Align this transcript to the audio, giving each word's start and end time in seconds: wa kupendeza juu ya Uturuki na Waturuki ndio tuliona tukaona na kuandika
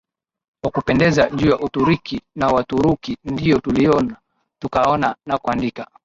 wa 0.63 0.71
kupendeza 0.71 1.29
juu 1.29 1.49
ya 1.49 1.59
Uturuki 1.59 2.21
na 2.35 2.47
Waturuki 2.47 3.17
ndio 3.23 3.59
tuliona 3.59 4.15
tukaona 4.61 5.15
na 5.25 5.37
kuandika 5.37 5.87